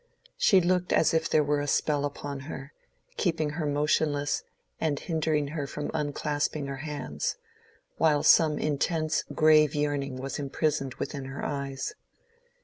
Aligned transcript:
She 0.35 0.59
looked 0.61 0.91
as 0.91 1.13
if 1.13 1.29
there 1.29 1.43
were 1.43 1.59
a 1.61 1.67
spell 1.67 2.05
upon 2.05 2.39
her, 2.49 2.73
keeping 3.17 3.51
her 3.51 3.67
motionless 3.67 4.41
and 4.79 4.97
hindering 4.99 5.49
her 5.49 5.67
from 5.67 5.91
unclasping 5.93 6.65
her 6.65 6.77
hands, 6.77 7.35
while 7.99 8.23
some 8.23 8.57
intense, 8.57 9.23
grave 9.35 9.75
yearning 9.75 10.15
was 10.17 10.39
imprisoned 10.39 10.95
within 10.95 11.25
her 11.25 11.45
eyes. 11.45 11.93